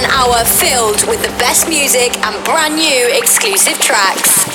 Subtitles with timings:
[0.00, 4.46] one hour filled with the best music and brand new exclusive tracks.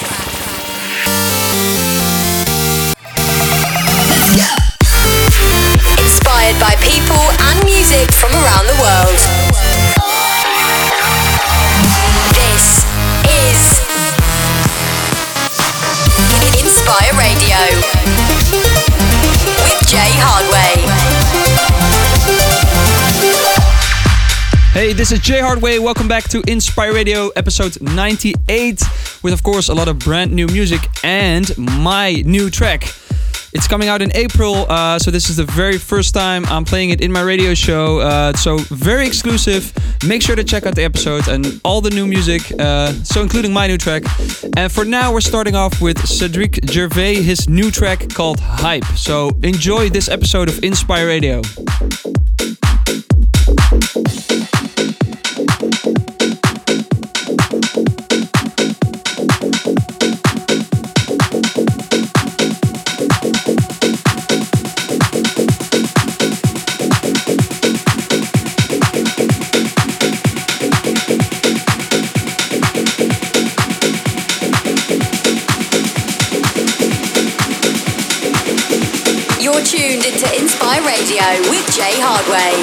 [5.99, 9.19] Inspired by people and music from around the world.
[12.39, 12.85] This
[13.27, 13.59] is
[16.63, 17.59] Inspire Radio
[19.59, 20.72] with Jay Hardway.
[24.73, 25.77] Hey, this is Jay Hardway.
[25.77, 28.81] Welcome back to Inspire Radio, episode 98,
[29.21, 32.91] with of course a lot of brand new music and my new track.
[33.53, 36.89] It's coming out in April, uh, so this is the very first time I'm playing
[36.89, 37.99] it in my radio show.
[37.99, 39.71] Uh, so very exclusive.
[40.07, 43.53] Make sure to check out the episode and all the new music, uh, so including
[43.53, 44.01] my new track.
[44.57, 48.85] And for now, we're starting off with Cedric Gervais, his new track called Hype.
[48.95, 51.43] So enjoy this episode of Inspire Radio.
[79.73, 82.53] Tuned into Inspire Radio with Jay Hardway.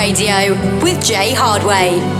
[0.00, 2.19] Radio with Jay Hardway.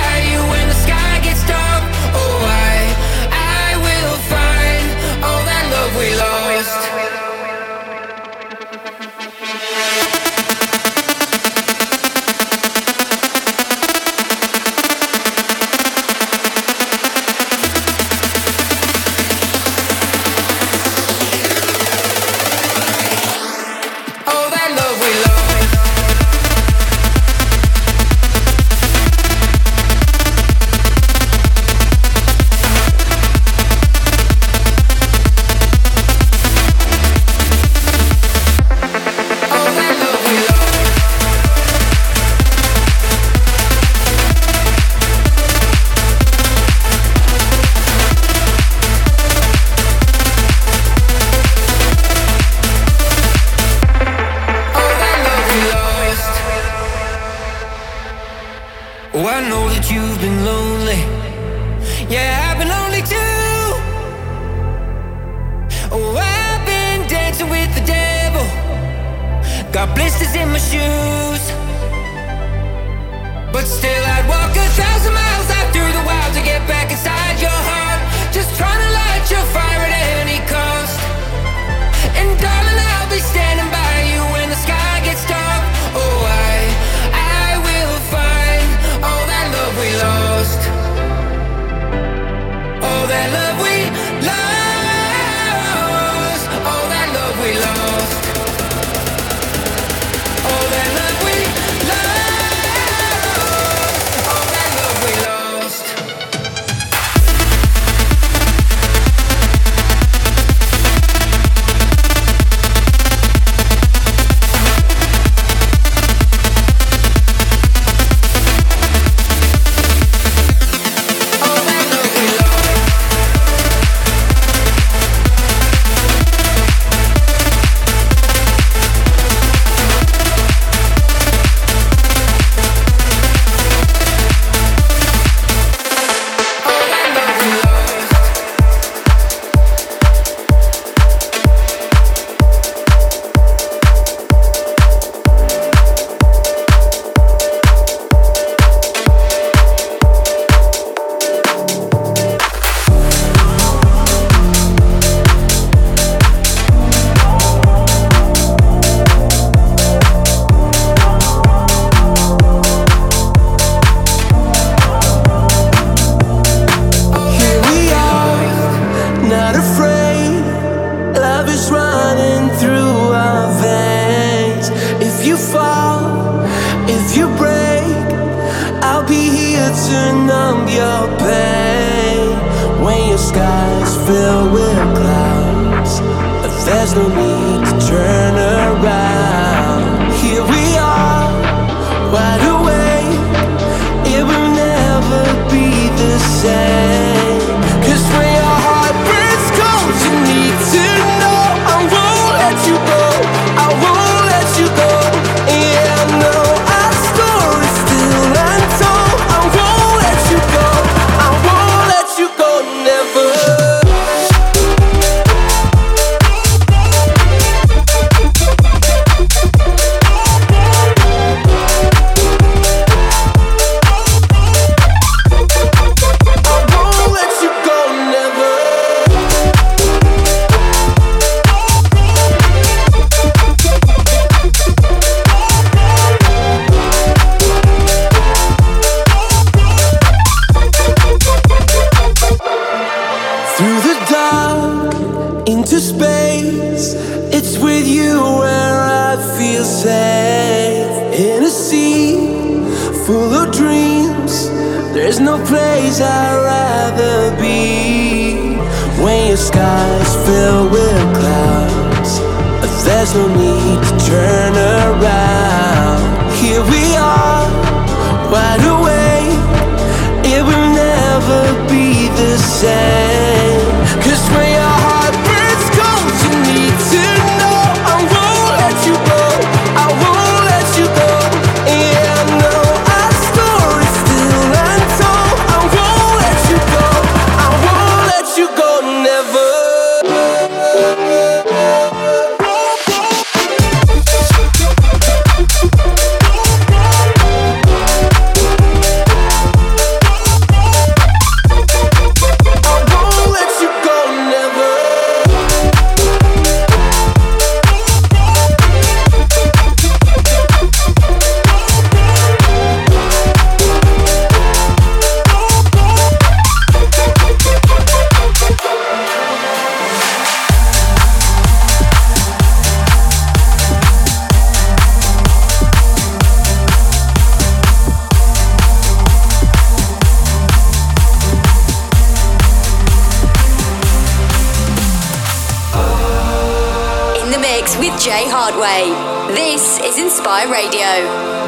[339.35, 341.40] This is Inspire Radio.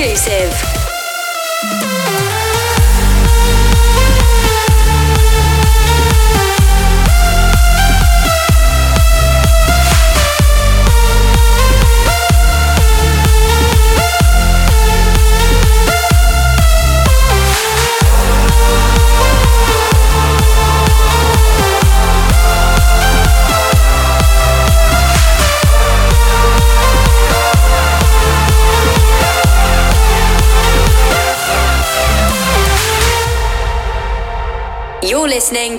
[0.00, 0.69] Exclusive.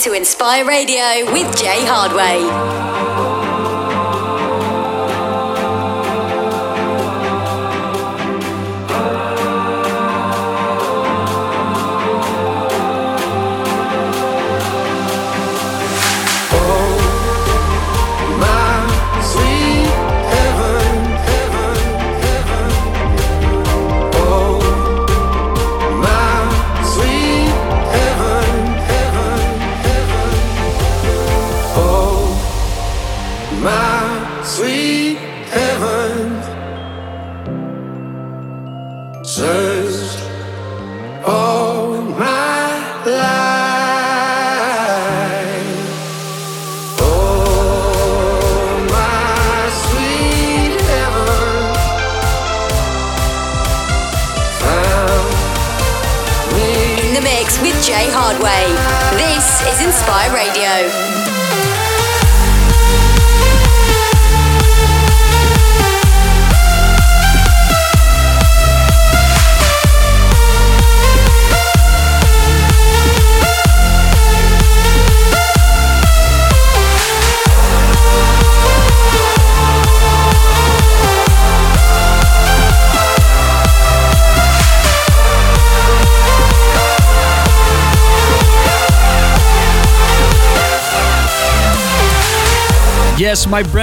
[0.02, 2.91] To Inspire Radio with Jay Hardway.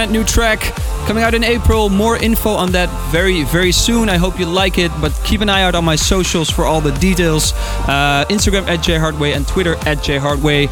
[0.08, 0.60] Brand new track
[1.06, 1.90] coming out in April.
[1.90, 4.08] More info on that very, very soon.
[4.08, 6.80] I hope you like it, but keep an eye out on my socials for all
[6.80, 7.52] the details.
[7.86, 10.68] Uh, Instagram at jhardway and Twitter at jhardway.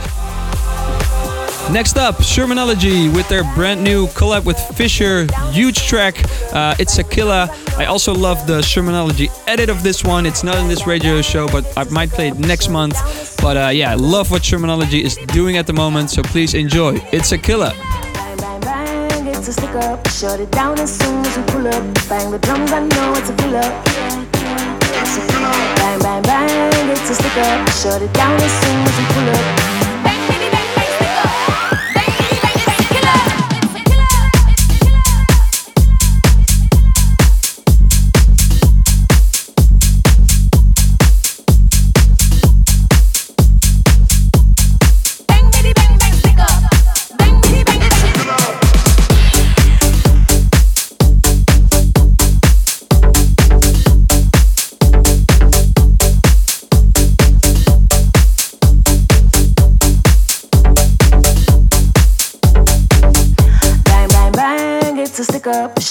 [1.70, 5.26] Next up, Shermanology with their brand new collab with Fisher.
[5.50, 6.14] Huge track.
[6.52, 7.48] Uh, it's a killer.
[7.76, 10.24] I also love the Shermanology edit of this one.
[10.24, 12.96] It's not in this radio show, but I might play it next month.
[13.42, 17.00] But uh, yeah, I love what Shermanology is doing at the moment, so please enjoy.
[17.12, 17.72] It's a killer
[19.46, 20.08] to stick up.
[20.08, 21.84] Shut it down as soon as we pull up.
[22.08, 23.60] Bang the drums, I know it's a killer.
[25.76, 27.68] Bang, bang, bang, it's a stick up.
[27.70, 29.75] Shut it down as soon as we pull up.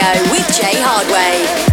[0.00, 1.69] Radio with Jay Hardway.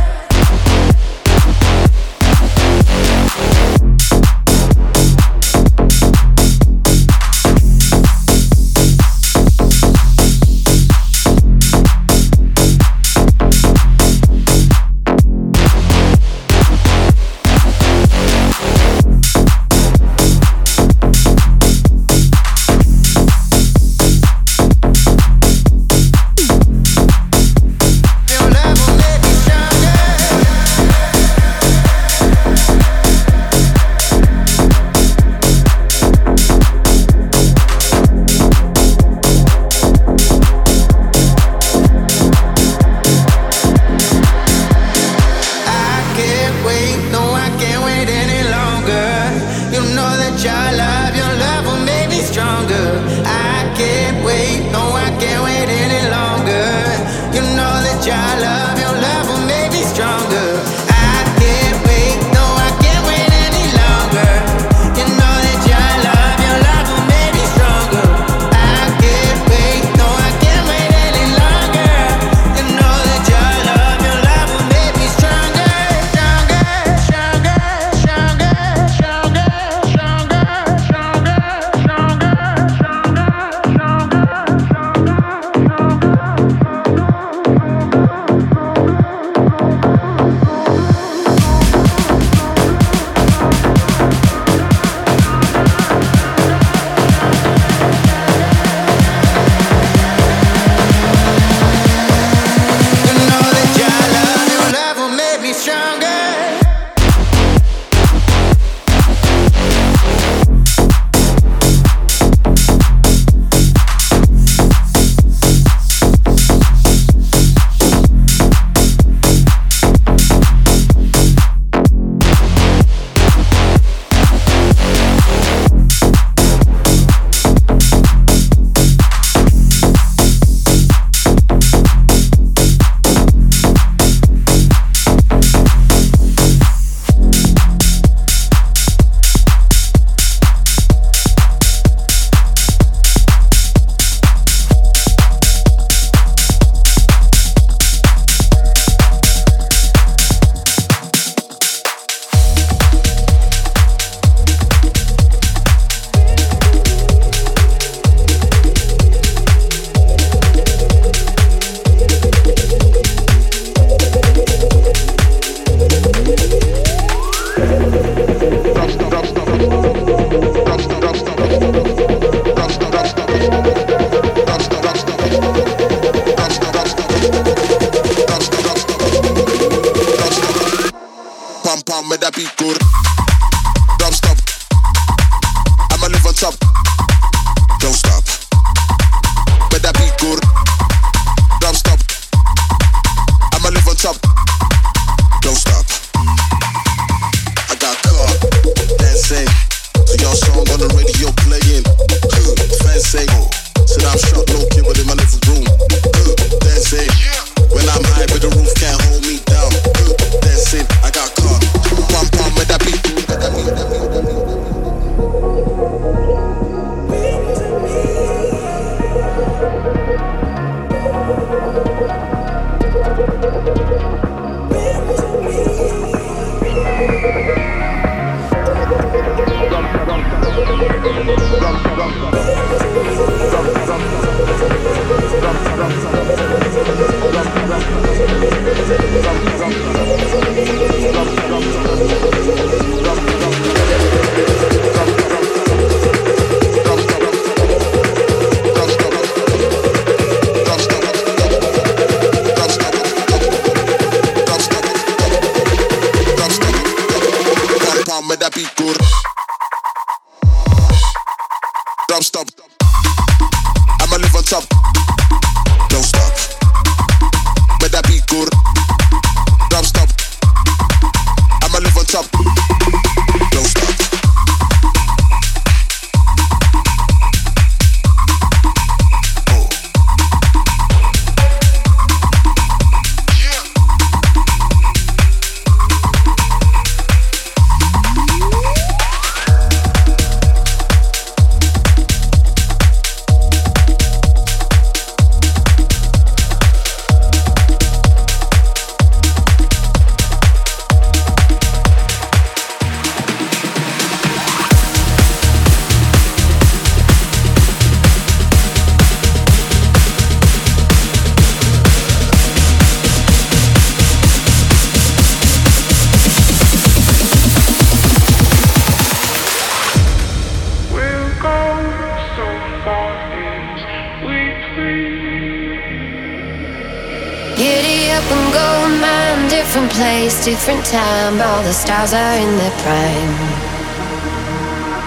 [331.68, 333.36] The stars are in their prime.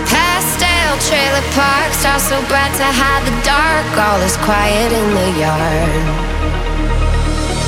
[0.04, 5.28] Pastel trailer park, stars so bright to hide the dark, all is quiet in the
[5.40, 6.04] yard.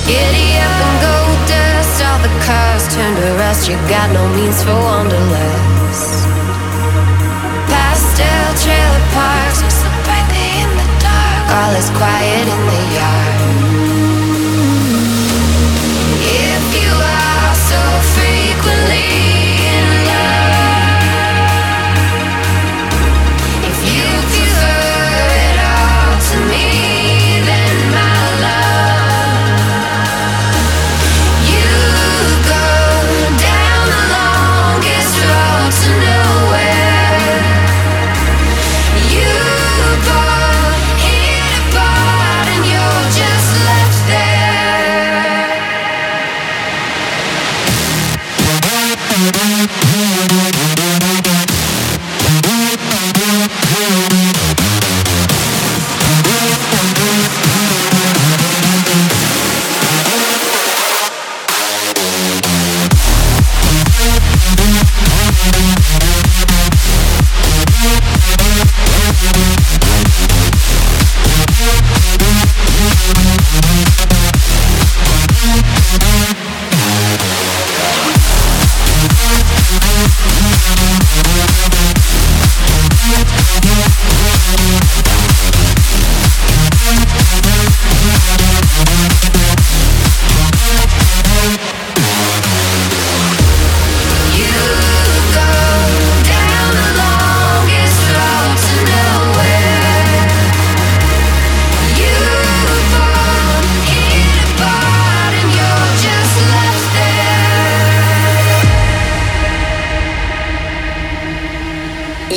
[0.04, 1.16] Giddy up and go
[1.48, 6.28] dust, all the cars turn to rust, you got no means for wanderlust.
[7.72, 13.41] Pastel trailer parks, so brightly in the dark, all is quiet in the yard.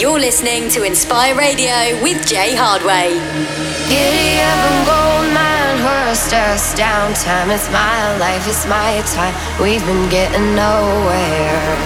[0.03, 1.71] Listening to Inspire Radio
[2.03, 3.15] with Jay Hardway.
[3.87, 7.13] Giddy up and gold mine, horse us down.
[7.13, 9.33] Time it's my life, it's my time.
[9.61, 11.77] We've been getting nowhere.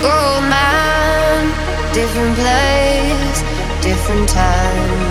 [0.00, 1.52] Gold mine,
[1.92, 3.42] different place,
[3.82, 5.05] different time.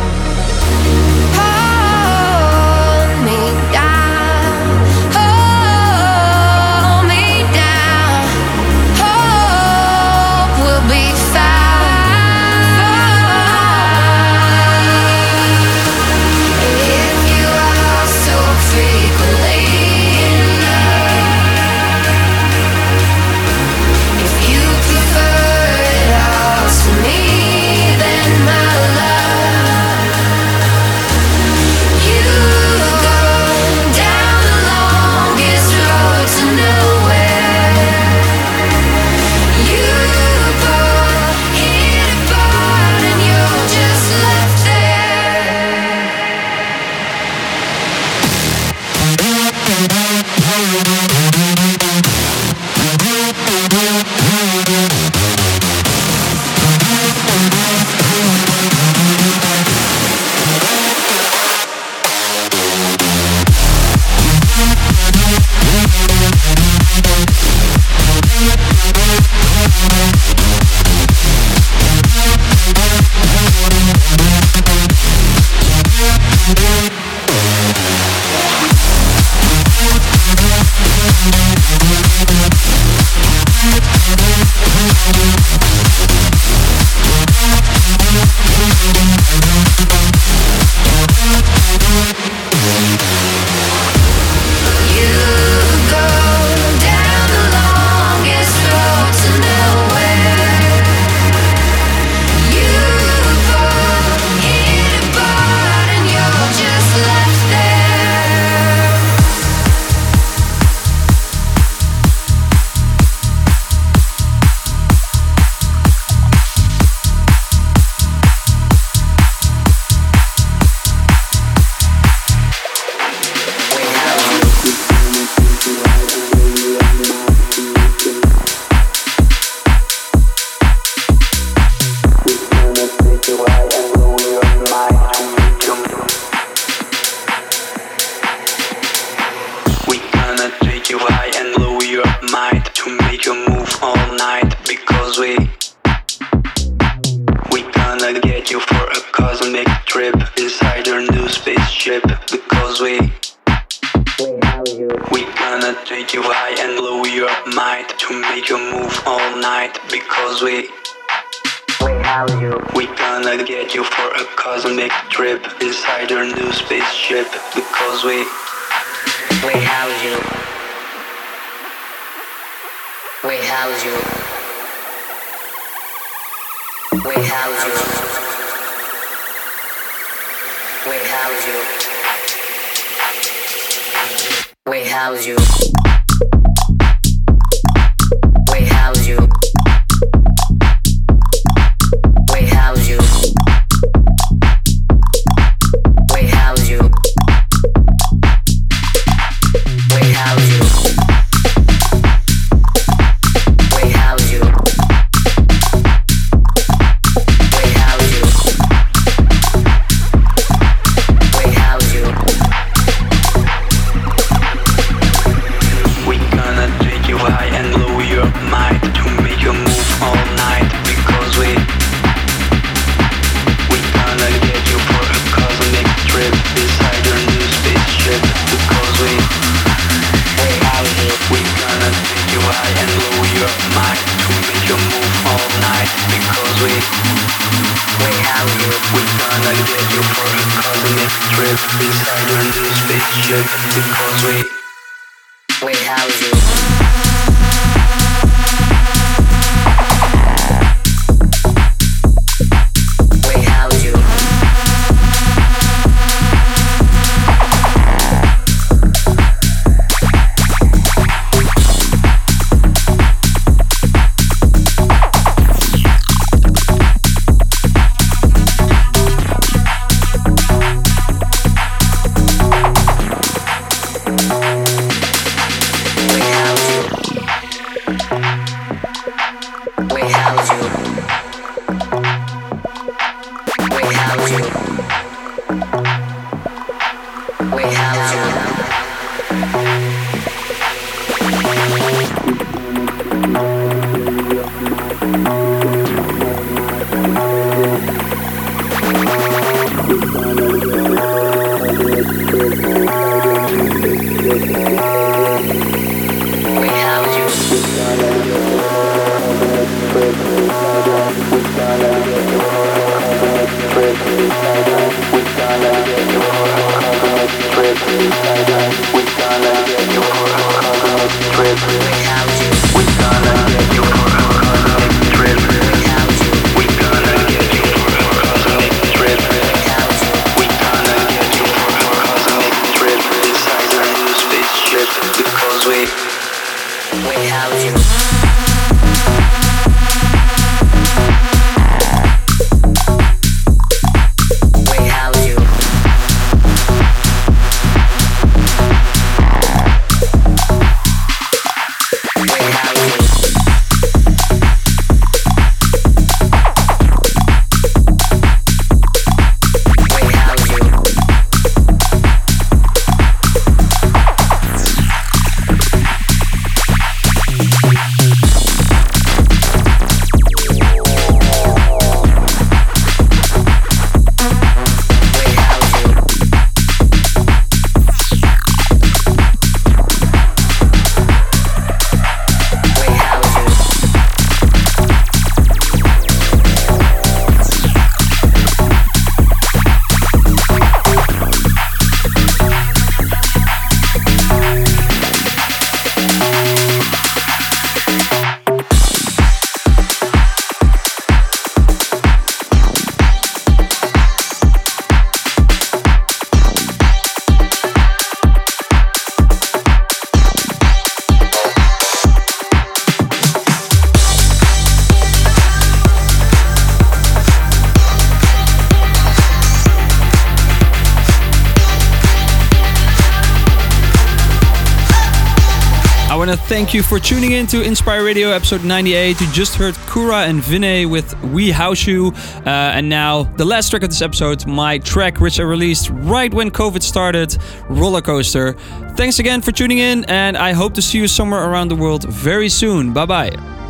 [426.76, 429.22] You for tuning in to Inspire Radio episode 98.
[429.22, 432.12] You just heard Kura and Vinai with We House You.
[432.46, 436.34] Uh, and now, the last track of this episode, my track, which I released right
[436.34, 437.38] when COVID started,
[437.70, 438.58] Roller Coaster.
[438.98, 442.10] Thanks again for tuning in, and I hope to see you somewhere around the world
[442.10, 442.92] very soon.
[442.92, 443.64] Bye bye.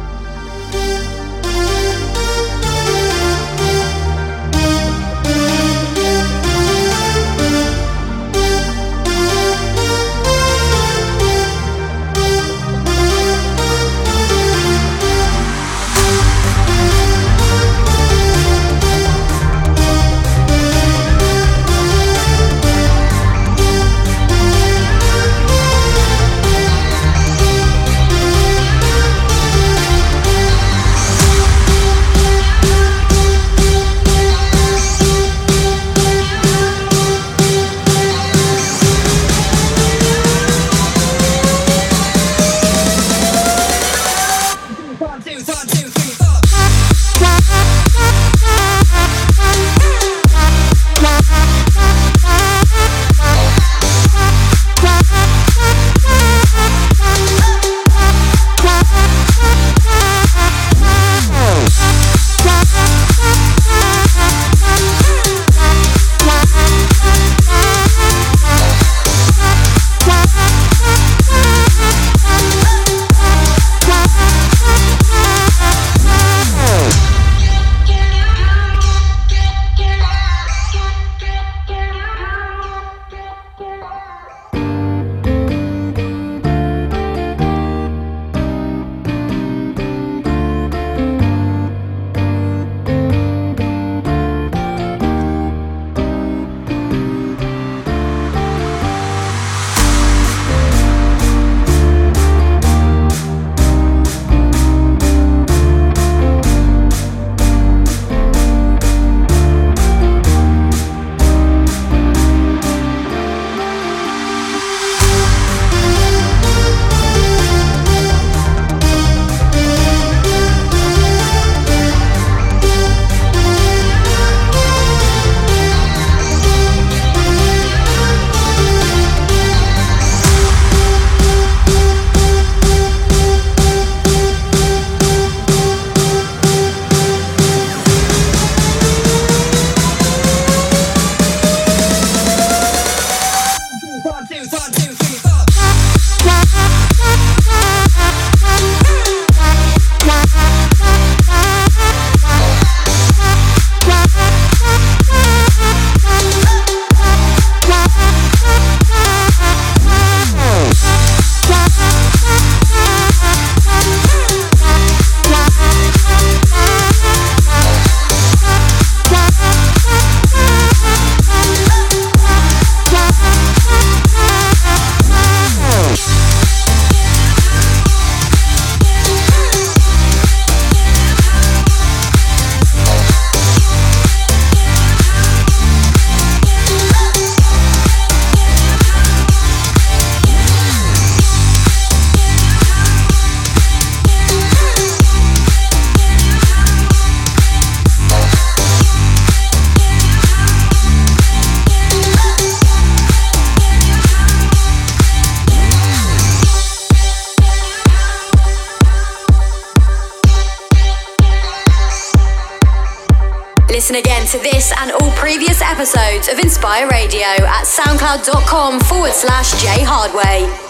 [215.75, 220.64] Episodes of Inspire Radio at soundcloud.com forward slash J Hardway.